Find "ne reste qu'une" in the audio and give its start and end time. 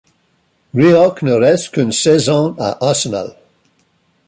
1.21-1.91